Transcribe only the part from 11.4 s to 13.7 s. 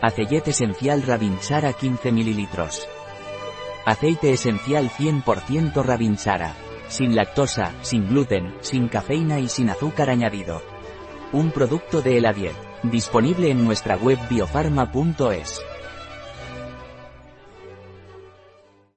producto de Eladiet. Disponible en